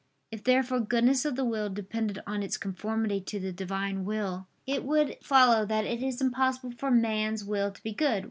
If 0.31 0.43
therefore 0.43 0.79
goodness 0.79 1.25
of 1.25 1.35
the 1.35 1.45
will 1.45 1.69
depended 1.69 2.17
on 2.25 2.41
its 2.41 2.57
conformity 2.57 3.21
to 3.21 3.39
the 3.39 3.51
Divine 3.53 4.03
will, 4.03 4.47
it 4.65 4.83
would 4.83 5.15
follow 5.21 5.63
that 5.63 5.85
it 5.85 6.01
is 6.01 6.19
impossible 6.19 6.71
for 6.71 6.89
man's 6.89 7.45
will 7.45 7.69
to 7.71 7.83
be 7.83 7.93
good. 7.93 8.19